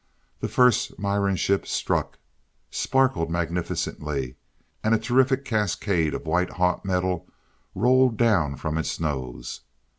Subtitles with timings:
[0.39, 2.17] The first Miran ship struck,
[2.71, 4.35] sparkled magnificently,
[4.83, 7.27] and a terrific cascade of white hot metal
[7.75, 9.61] rolled down from its nose.